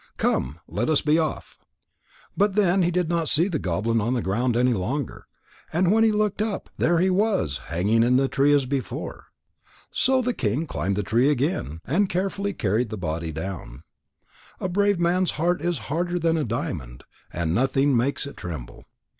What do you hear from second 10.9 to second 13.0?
the tree again, and carefully carried the